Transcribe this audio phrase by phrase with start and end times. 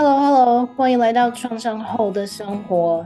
[0.00, 3.04] Hello，Hello，欢迎来到创伤后的生活。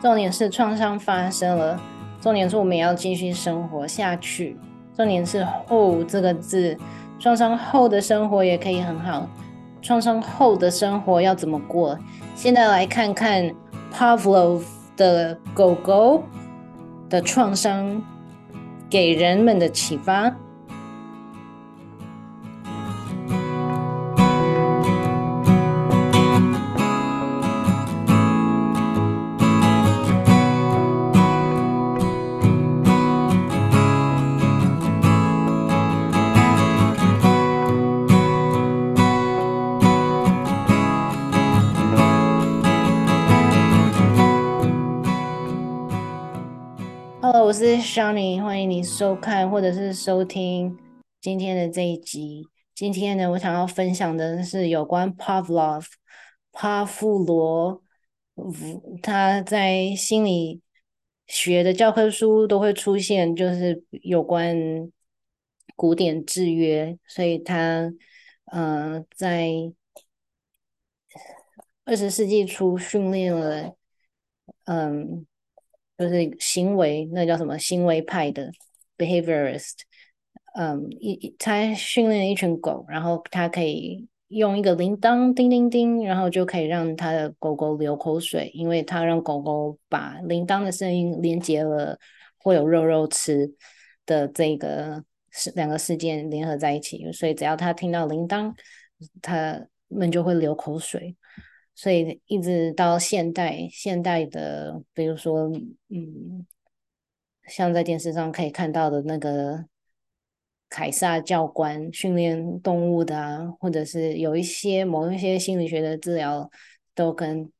[0.00, 1.80] 重点是创伤发生了，
[2.20, 4.58] 重点是我们也要继续生活下去。
[4.96, 6.76] 重点是“后”这个字，
[7.20, 9.24] 创伤后的生活也可以很好。
[9.80, 11.96] 创伤后的生活要怎么过？
[12.34, 13.48] 现在来看看
[13.94, 14.64] Pavlov
[14.96, 16.24] 的狗狗
[17.08, 18.02] 的创伤
[18.90, 20.34] 给人们的启发。
[47.92, 50.78] 我是 Shani，欢迎你收看或者是收听
[51.20, 52.48] 今天的这一集。
[52.74, 55.84] 今天呢，我想要分享的是有关 Pavlov
[56.52, 57.82] 帕夫罗，
[59.02, 60.62] 他在心理
[61.26, 64.56] 学的教科书都会出现，就是有关
[65.76, 67.92] 古典制约，所以他
[68.46, 69.50] 呃在
[71.84, 73.76] 二十世纪初训练了
[74.64, 75.26] 嗯。
[76.02, 78.50] 就是行为，那叫什么行为派的
[78.98, 79.74] behaviorist，
[80.56, 91.96] 嗯，一他训练了一群狗，然后他可以用一个铃铛叮叮叮，然后就可以让他的狗狗流口水，因为他让狗狗把铃铛的声音连接了
[92.38, 93.54] 会有肉肉吃
[94.04, 98.52] 的这个是两个事件联合在一起，所以只要他听到铃铛，
[99.22, 101.14] 他们就会流口水。
[101.74, 105.50] 所以一直到现代，现代的，比如说，
[105.88, 106.46] 嗯，
[107.48, 109.64] 像在电视上可以看到的那个
[110.68, 116.50] 凯撒教官训练动物的啊，或者是有一些某一些心理学的治疗，
[116.94, 117.50] 都跟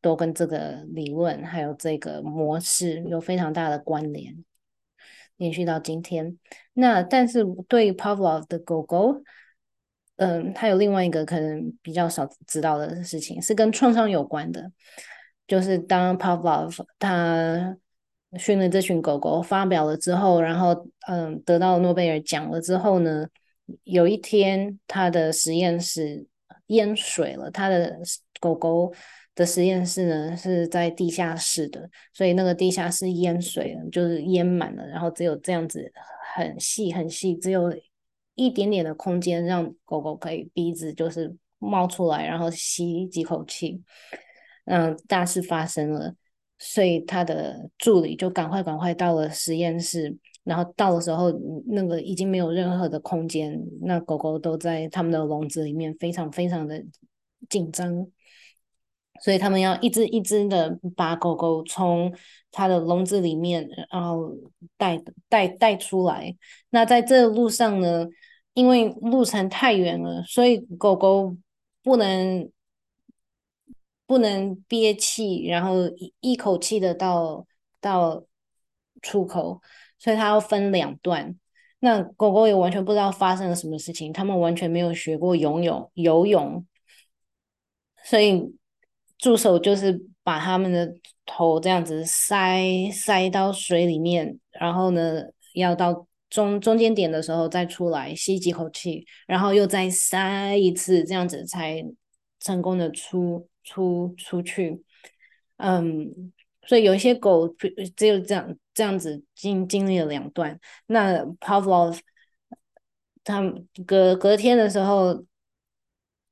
[0.00, 4.42] 都跟这个理论还有这个模式有非常大的关联，
[5.36, 6.38] 延续到今天。
[6.72, 9.22] 那但是对 Pavlov 的狗狗。
[10.20, 14.70] 嗯，他有另外一个可能比较少知道的事情，是跟创伤有关的。
[15.48, 17.74] 就是当 Pavlov 他
[18.38, 23.26] 训练这群狗狗发表了之后，然后嗯得到诺贝尔奖了之后呢，
[23.84, 26.26] 有一天他的实验室
[26.66, 27.98] 淹水了，他的
[28.40, 28.92] 狗狗
[29.34, 35.90] 的实验室呢是在地下室的，所以那个地下室淹水了，就是淹满了，然后只有这样子
[36.34, 37.72] 很细很细，只有。
[38.46, 43.82] 一点点的空间，让狗狗可以鼻子就是冒出来，然后吸几口气。
[44.64, 46.14] 嗯，大事发生了，
[46.58, 50.16] 所以他的助理就赶快赶快到了实验室。
[50.42, 51.30] 然后到的时候，
[51.66, 56.82] 那个已经没有任何的空间，那狗狗都在他们的笼子里面，非常非常的
[57.48, 58.06] 紧张。
[59.20, 62.10] 所以他们要一只一只的把狗狗从
[62.50, 64.34] 它的笼子里面，然后
[64.78, 66.34] 带带带出来。
[66.70, 68.06] 那在这路上呢，
[68.52, 71.36] 因为路程太远了，所以狗狗
[71.82, 72.50] 不能
[74.06, 77.46] 不能憋气，然后一一口气的到
[77.80, 78.24] 到
[79.00, 79.62] 出口，
[79.98, 81.38] 所以它要分两段。
[81.78, 86.66] 那狗狗也完全不知道发生了什么事情，他们完全没有学过游泳游泳，
[88.04, 88.54] 所以
[89.16, 90.92] 助手就是把他们的
[91.24, 95.22] 头这样子塞塞到水里面，然后呢，
[95.54, 96.06] 要到。
[96.30, 101.84] 中中间点的时候再出来吸几口气，然后又再塞一次，这样子才
[102.38, 104.82] 成功的出出出去。
[105.58, 106.32] 嗯，
[106.66, 107.48] 所以有一些狗
[107.96, 110.58] 只有这样这样子经经历了两段。
[110.86, 111.98] 那 Pavlov
[113.24, 113.42] 他
[113.86, 115.24] 隔隔天的时候。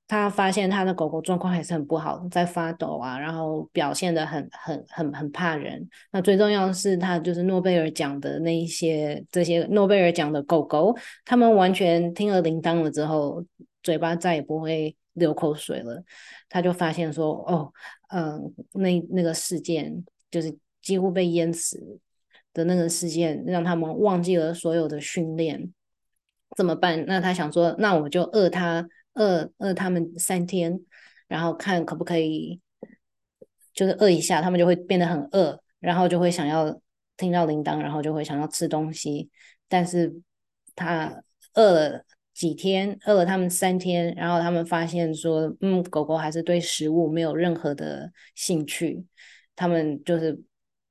[0.09, 5.87] 他发现他的狗狗状况还是很不好，在发抖啊，然后表现得很很很很怕人。
[6.11, 10.97] 那最重要的是，他就是诺贝尔奖的那一些这些诺贝尔奖的狗狗，
[11.27, 13.45] 他们完全听了铃铛了之后，
[13.83, 16.03] 嘴巴再也不会流口水了。
[16.49, 17.71] 他就发现说，哦，
[18.09, 21.99] 嗯，那那个事件就是几乎被淹死
[22.55, 25.71] 的那个事件，让他们忘记了所有的训练，
[26.57, 27.05] 怎么办？
[27.07, 28.89] 那他想说，那我就饿他。
[29.19, 30.81] 饿饿他们三天，
[31.27, 32.61] 然后看可不可以，
[33.75, 36.81] 就是饿一下，他们就会变得很饿，然后就会想要
[37.17, 39.29] 听到铃铛，然后就会想要吃东西。
[39.69, 40.15] 但是
[40.75, 41.23] 他
[41.55, 49.05] 饿了几天，饿了他们三天，然后他们发现说，嗯，狗狗还是对食物没有任何的兴趣，
[49.57, 50.41] 他们就是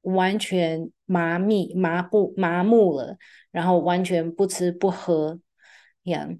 [0.01, 3.18] 完全麻痹、麻木、麻木了，
[3.51, 5.39] 然后完全不吃不喝，
[6.03, 6.38] 这样。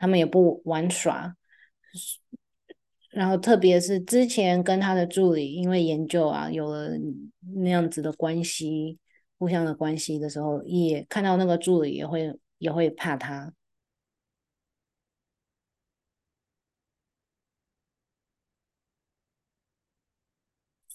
[0.00, 1.36] 他们也不玩耍，
[3.10, 6.90] 然后特别是之前跟他的助理因为研究啊有了
[7.54, 8.98] 那样子的关系，
[9.38, 13.52] 互相的关系的时候，也看到那个助理也会也会怕他。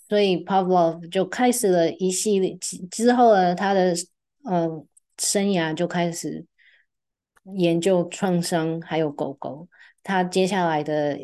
[0.08, 2.58] 所以 Pavlov 就开始了一系列
[2.92, 3.94] 之后呢，他的
[4.44, 4.86] 呃
[5.18, 6.46] 生涯就开始
[7.54, 9.68] 研究创伤，还有狗狗。
[10.04, 11.18] 他接下来的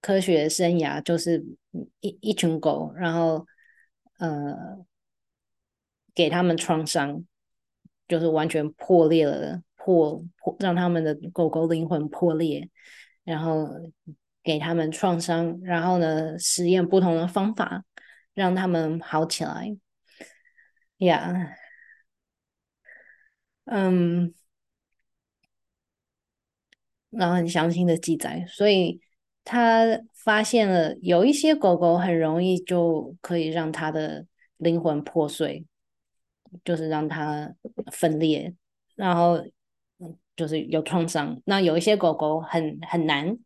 [0.00, 1.44] 科学生涯就是
[2.00, 3.46] 一一群狗，然后
[4.18, 4.84] 呃
[6.14, 7.24] 给他们创伤，
[8.08, 12.68] 就是完全破裂了，破破让他们的狗狗灵魂破裂，
[13.24, 13.68] 然后
[14.42, 17.84] 给他们创伤，然后呢实验不同的方法。
[18.34, 19.76] 让他们好起来，
[20.96, 21.54] 呀，
[23.66, 24.32] 嗯，
[27.12, 29.00] 然后很详细的记载，所以
[29.44, 34.26] 他发现了有一些狗狗很容易就可以让他的
[34.56, 35.64] 灵魂破碎，
[36.64, 37.54] 就是让它
[37.92, 38.52] 分裂，
[38.96, 39.38] 然后
[40.34, 41.40] 就是有创伤。
[41.44, 43.38] 那有一些狗狗很很难。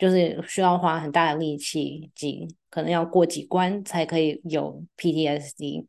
[0.00, 5.86] 就是需要花很大的力气，几可能要过几关才可以有 PTSD。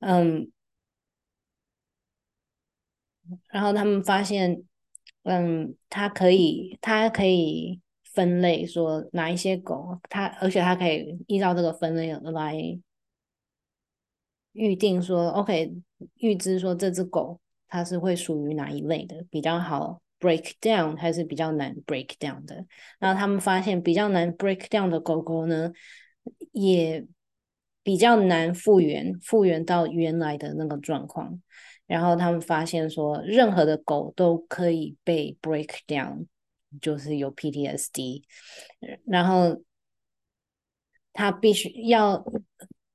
[0.00, 0.50] 嗯，
[3.52, 4.64] 然后他们发现，
[5.24, 12.54] 嗯，它可以，它可以分类说哪一些狗，它而且它可以依照这个分类来
[14.52, 15.74] 预定说，OK，
[16.16, 20.00] 预知说这只狗它是会属于哪一类的比较好。
[20.20, 22.64] break down 还是比较难 break down 的，
[22.98, 25.70] 然后他们发现比较难 break down 的狗狗呢，
[26.52, 27.04] 也
[27.82, 31.42] 比较难复原，复原到原来的那个状况。
[31.86, 36.26] 然后他们发现说，任何的狗都可以被 break down，
[36.80, 38.22] 就是有 PTSD。
[39.06, 39.62] 然后
[41.12, 42.24] 他必须要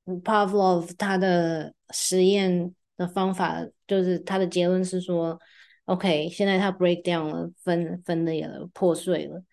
[0.05, 5.39] Pavlov 他的实验的方法，就是他的结论是说。
[5.85, 9.43] OK，现在它 break down 了，分分裂了，破碎了。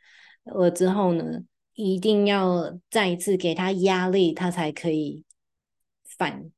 [0.45, 1.25] 了之后呢，
[1.73, 5.25] 一定要再一次给他压力，他才可以
[6.05, 6.51] 反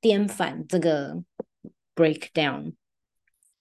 [0.00, 1.22] 颠反这个
[1.94, 2.74] break down。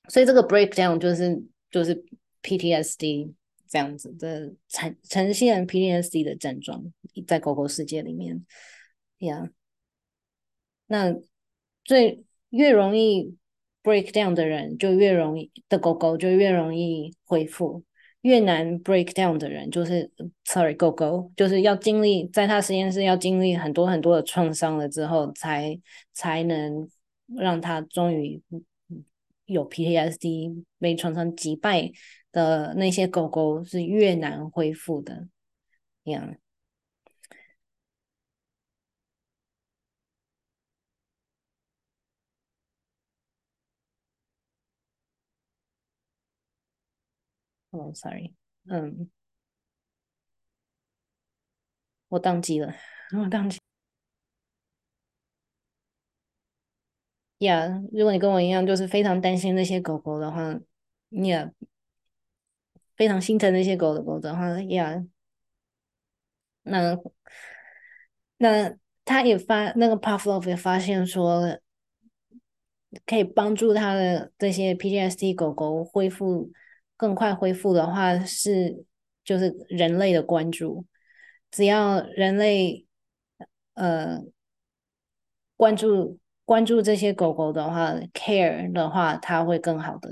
[0.09, 2.03] 所以这个 break down 就是就是
[2.41, 3.33] PTSD
[3.67, 6.83] 这样子的呈呈现 PTSD 的症状，
[7.27, 8.45] 在狗狗世界里面
[9.19, 9.49] 呀。
[10.87, 11.15] 那
[11.83, 13.37] 最越容易。
[13.83, 17.83] break down 的人就越容易的狗狗就越容易恢复，
[18.21, 20.09] 越难 break down 的人就是
[20.45, 25.77] sorry 狗狗就是要经历在他实验室要经历很多很多的创伤了之后，才
[26.13, 26.87] 才能
[27.37, 28.41] 让他终于
[29.45, 31.91] 有 PTSD 被创伤击败
[32.31, 35.27] 的那些狗狗是越难恢复的，
[36.05, 36.35] 这样。
[47.71, 48.33] 哦，sorry，
[48.65, 49.09] 嗯，
[52.09, 52.73] 我宕机了，
[53.13, 53.62] 我宕机。
[57.43, 60.59] 呀，如果你跟我一样，就是非常担心那些狗狗的话，
[61.09, 61.51] 你也
[62.95, 65.03] 非常心疼那些狗的狗的话，呀，
[66.63, 66.97] 那
[68.37, 71.59] 那他也发那个 Pavlov 也发现说，
[73.05, 76.51] 可以帮助他的这些 PTSD 狗狗恢复。
[76.95, 78.85] 更快恢复的话是
[79.25, 80.85] 就是人类的关注，
[81.51, 82.85] 只要人类
[83.73, 84.21] 呃
[85.57, 90.09] 关注关注这些狗狗的话，care 的话，它会更好的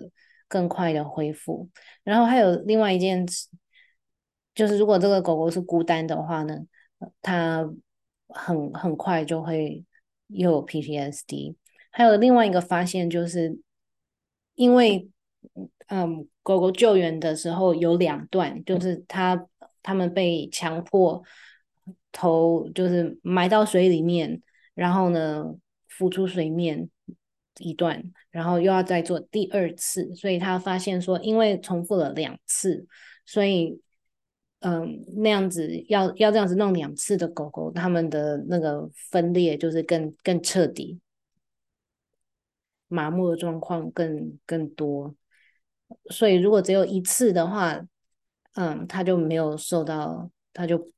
[0.47, 1.69] 更快的恢复。
[2.03, 3.47] 然后还有另外一件事，
[4.55, 6.57] 就是如果这个狗狗是孤单的话呢，
[7.21, 7.69] 它
[8.29, 9.83] 很很快就会
[10.27, 11.55] 又有 PTSD。
[11.91, 13.59] 还有另外一个发现就是
[14.55, 15.07] 因为。
[15.88, 19.47] 嗯，狗狗救援的时候有两段，就是它
[19.83, 21.21] 它们被强迫
[22.13, 24.41] 头，就是埋到水里面，
[24.73, 25.43] 然后呢
[26.01, 26.89] 浮出水面
[27.60, 32.88] 一段，然后又要再做第二次，所以他发现说，因为重复了两次，
[33.24, 33.79] 所以
[34.62, 41.00] 嗯那样子要要这样子弄两次的狗狗，它们的那个分裂就是更更彻底，
[42.88, 45.13] 麻木的状况更更多。
[46.10, 47.79] 所以，如果只有一次的话，
[48.53, 50.89] 嗯，他就没有受到，他就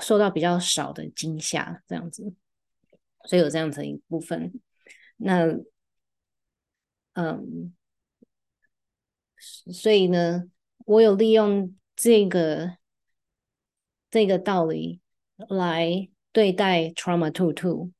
[0.00, 2.32] 受到比较少的惊吓，这样子。
[3.24, 4.52] 所以有这样子一部分。
[5.16, 5.46] 那，
[7.14, 7.74] 嗯，
[9.72, 10.44] 所以呢，
[10.86, 12.76] 我有利用这个
[14.10, 15.00] 这个道理
[15.48, 17.90] 来对待 trauma two two。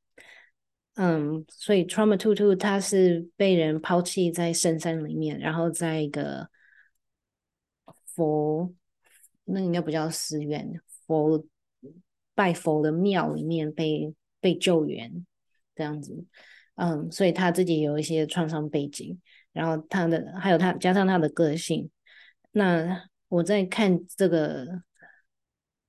[0.95, 6.49] 嗯，所以 trauma two two 它是被人抛弃在深山里面，然后在一个
[8.07, 8.73] 佛，
[9.45, 11.45] 那应该不叫寺院，佛
[12.35, 14.15] 拜佛的庙里面被
[14.45, 15.25] 被救援
[15.75, 16.27] 这样子。
[16.75, 19.19] 嗯，所以他自己有一些创伤背景，
[19.55, 21.91] 然后他的还有他加上他的个性。
[22.53, 24.83] 那我在看这个，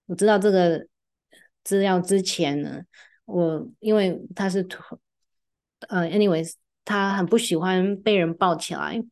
[0.05, 0.87] 我知道这个
[1.65, 2.83] 资料之前呢。
[3.25, 4.65] 我因为他是
[5.89, 9.03] 呃，anyways，他很不喜欢被人抱起来，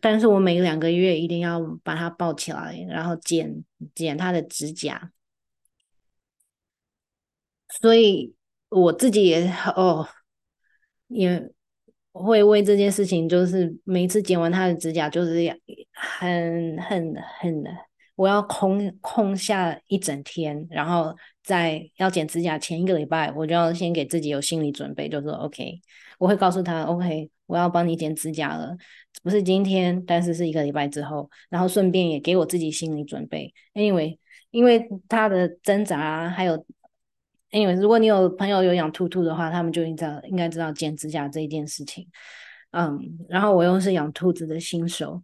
[0.00, 3.62] 但是我每两个月一定要把他抱起来，然后剪
[3.94, 5.12] 剪他的指甲，
[7.68, 8.34] 所以
[8.74, 10.06] 我自己也哦，
[11.08, 11.50] 也
[12.12, 15.60] 会为这件事情，就是每次剪完他的指甲，就是
[15.92, 17.64] 很很很。
[18.14, 25.80] 我要空空下一整天，然后在要剪指甲前一个礼拜，我就要先给自己有心理准备，就说 OK，
[26.18, 28.76] 我会告诉他 OK，我要帮你剪指甲了，
[29.22, 33.52] 不是今天，但是是一个礼拜之后，然后顺便也给我自己心理准备。
[33.74, 34.18] Anyway，
[34.50, 36.64] 因为他的挣扎，还有
[37.52, 42.08] Anyway，如果你有朋友有养兔兔的话，他们就应该应该知道剪指甲这一件事情。
[42.70, 45.22] 嗯，然后我又是养兔子的新手。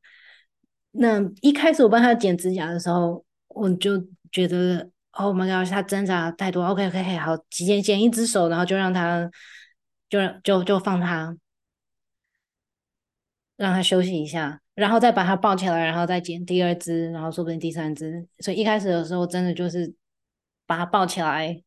[0.90, 6.62] 那一开始我帮他剪指甲的时候，我就觉得，Oh my god，他挣扎太多。
[6.66, 9.30] OK，OK，、okay, okay, 好，剪剪一只手，然后就让他，
[10.10, 11.34] 就让就就放他，
[13.56, 18.28] 让他休息一下，然后再把他抱起来，然后再剪第二只，然后说不定第三只。
[18.40, 19.94] 所以一开始的时候，真的就是
[20.66, 21.62] 把他抱起来。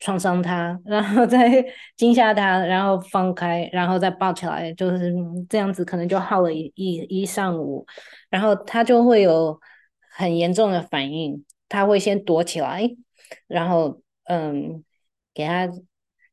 [0.00, 1.64] 创伤他， 然后再
[1.96, 5.12] 惊吓他，然后放开，然后再抱起来，就是
[5.48, 7.86] 这样子，可能就耗了一一一上午，
[8.30, 9.58] 然后他就会有
[10.16, 12.88] 很严重的反应，他会先躲起来，
[13.46, 14.84] 然后嗯，
[15.34, 15.68] 给他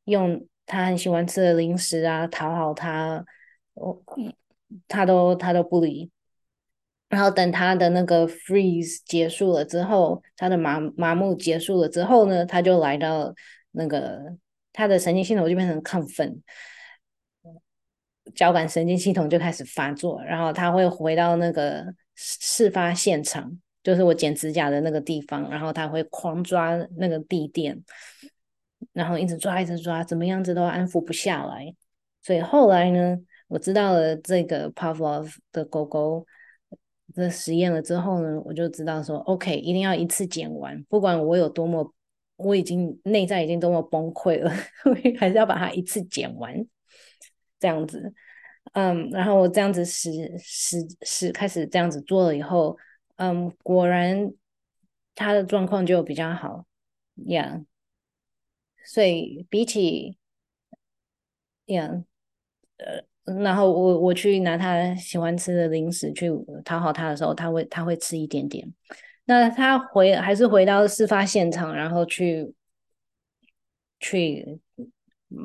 [0.05, 3.25] 用他很喜欢吃的零食啊讨好他，
[3.73, 3.97] 哦，
[4.87, 6.11] 他都他都不理。
[7.07, 13.33] 然后等他的那个 freeze 结束了之后，他的麻麻木结束了之后呢，他就来到
[13.75, 14.35] 那个
[14.73, 16.41] 他的神经系统就变成亢奋，
[18.33, 27.83] 交感神经系统就开始发作，然后他会回到那个事发现场，就是我剪指甲的那个地方，然后他会狂抓那个地垫，
[28.93, 31.75] 然后一直抓一直抓，怎么样子都安抚不下来。
[32.21, 33.17] 所以后来呢，
[33.47, 36.25] 我知道了这个 Pavlov 的狗狗。
[37.13, 41.93] 这实验了之后呢，我就知道说，OK，一定要一次剪完，不管我有多么，
[42.37, 44.51] 我已经内在已经多么崩溃了，
[45.19, 46.53] 还是要把它一次剪完，
[47.59, 48.13] 这样子，
[48.73, 52.77] 嗯，然后我这样子实实实开始这样子做了以后，
[53.17, 54.31] 嗯，果然
[55.13, 56.65] 他的状况就比较好
[57.27, 57.65] 养
[58.85, 60.17] 所以比起
[61.65, 62.05] 养
[62.77, 63.03] 呃。
[63.41, 66.29] 然后我我去拿他喜欢吃的零食去
[66.63, 68.71] 讨好他的时候，他会他会吃一点点。
[69.25, 72.53] 那他回还是回到事发现场，然后去
[73.99, 74.59] 去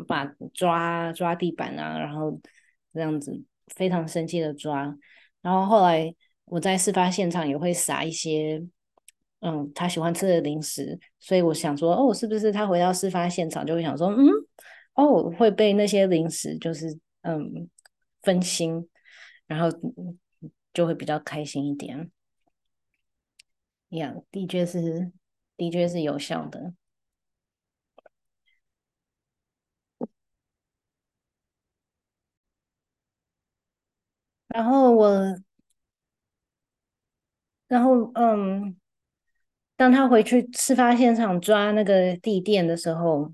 [0.06, 2.40] 把抓抓地板啊，然后
[2.92, 3.42] 这样子
[3.74, 4.96] 非常生气的抓。
[5.42, 8.62] 然后后来我在事发现场也会撒一些
[9.40, 14.28] 嗯他喜欢吃的零食，所以我想说哦，是不是他回到事发现场就会想说嗯
[14.94, 16.98] 哦会被那些零食就是。
[17.22, 17.68] 嗯，
[18.22, 18.88] 分心，
[19.46, 19.68] 然后
[20.72, 22.10] 就会比较开心一点。
[23.90, 25.12] 呀，的确是，
[25.56, 26.74] 的确是有效的。
[34.48, 35.40] 然后我，
[37.68, 38.76] 然后嗯，
[39.76, 43.32] 当他回去事发现场抓那个地垫的时候，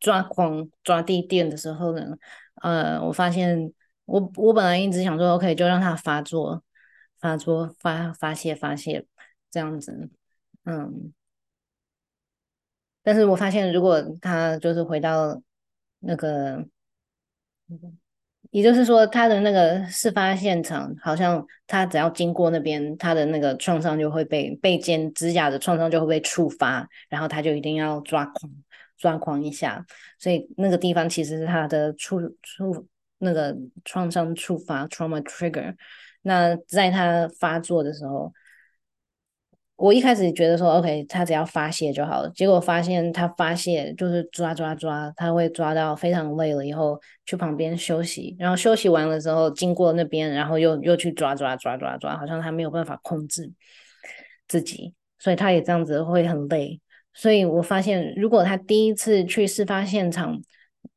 [0.00, 2.16] 抓狂抓地垫的时候呢，
[2.62, 3.72] 呃，我发现
[4.06, 6.62] 我我本来一直想说，OK，就让他发作，
[7.20, 9.06] 发作，发发泄发泄
[9.54, 10.10] 这样子，
[10.64, 11.12] 嗯，
[13.04, 15.40] 但是我发现如果他就是回到
[16.00, 16.66] 那个，
[18.50, 28.52] 也就是说他的那个事发现场，好像他只要经过那边，他的那个创伤就会被被剪指甲的创伤就会被触发，然后他就一定要抓狂。
[28.96, 29.84] 抓狂一下，
[30.18, 32.86] 所以那个地方其实是他的触触
[33.18, 35.74] 那个创伤触发 （trauma trigger）。
[36.22, 38.32] 那在他发作的时候，
[39.76, 42.30] 我一开始觉得说 OK，他只要发泄就好了。
[42.30, 53.52] 结果发现他发泄就是抓抓抓，他会抓到非常累了以后去旁边休息，然后休息完了之后经过那边，然后又又去抓抓抓抓抓，好像他没有办法控制
[54.46, 54.94] 自己。
[55.18, 56.80] 所以他也这样子会很累。
[57.14, 60.38] 所以我发现，如果他第一次去事发现场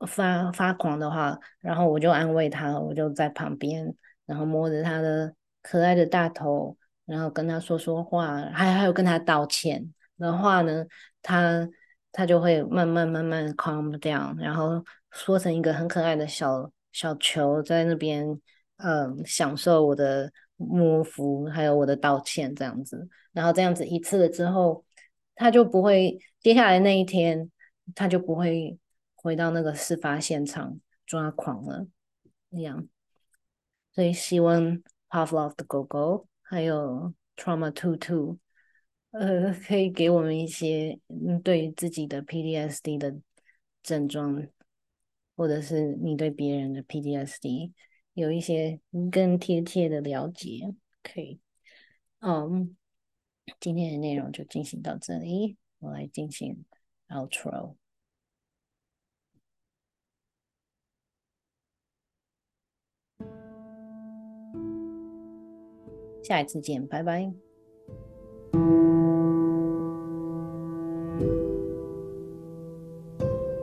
[0.06, 6.76] 发发狂的话，然后我就安慰他，我就在旁边，然后摸着他的可爱的大头，
[7.08, 10.86] 然后跟他说说话，还还有跟他道歉的话呢，
[11.24, 11.68] 他
[12.12, 18.40] 他就会慢慢慢慢 calm down，然后缩成一个很可爱的小小球在那边。
[18.80, 24.86] 嗯，享受我的摸扶，还有我的道歉，这样子，然后这样子一次了之后，
[25.34, 27.50] 他就不会接下来那一天，
[27.96, 28.78] 他就不会
[29.16, 31.88] 回到那个事发现场抓狂了，
[32.50, 32.88] 那样。
[33.96, 38.38] 所以希望 Pavlov 的狗狗还有 Trauma Two Two，
[39.12, 40.98] 呃，可以给我们一些
[41.44, 43.18] 对自己的 PTSD 的
[43.84, 44.48] 症状，
[45.36, 47.74] 或者是你对别人的 PTSD。
[48.14, 48.80] 有一些
[49.12, 50.74] 更贴切的了解，
[51.04, 51.40] 可以，
[52.20, 52.76] 嗯，
[53.60, 56.66] 今天的内容就进行到这里，我来进行
[57.10, 57.76] outro，
[66.28, 67.32] 下一次见，拜拜，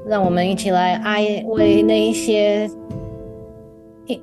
[0.06, 2.70] 让我们一起来爱为那一些。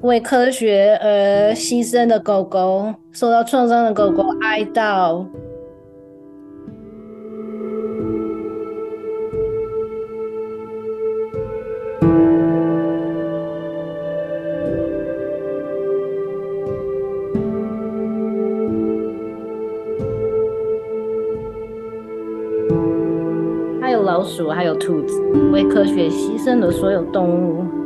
[0.01, 5.25] 为科学而牺牲的狗狗，受到创伤的狗狗哀悼。
[25.63, 27.80] 科学牺牲了所有动物。